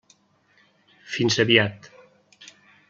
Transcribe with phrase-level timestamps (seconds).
[1.17, 1.91] Fins aviat.